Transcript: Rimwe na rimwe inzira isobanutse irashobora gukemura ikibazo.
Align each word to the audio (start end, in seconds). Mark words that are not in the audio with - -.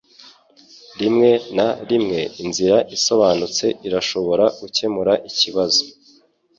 Rimwe 0.99 1.29
na 1.55 1.67
rimwe 1.89 2.19
inzira 2.43 2.77
isobanutse 2.95 3.65
irashobora 3.87 4.45
gukemura 4.59 5.13
ikibazo. 5.29 5.81